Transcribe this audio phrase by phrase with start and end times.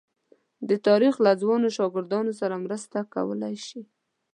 [0.69, 3.81] د تاریخ له ځوانو شاګردانو سره مرسته کولای شي.